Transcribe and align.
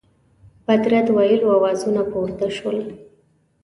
بد 0.67 0.83
رد 0.93 1.07
ویلو 1.17 1.47
آوازونه 1.57 2.01
پورته 2.11 2.47
سول. 2.57 2.77